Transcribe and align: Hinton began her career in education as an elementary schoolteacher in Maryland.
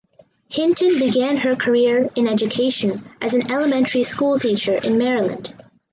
Hinton 0.49 0.97
began 0.97 1.37
her 1.37 1.55
career 1.55 2.09
in 2.15 2.27
education 2.27 3.07
as 3.21 3.35
an 3.35 3.51
elementary 3.51 4.01
schoolteacher 4.01 4.73
in 4.77 4.97
Maryland. 4.97 5.53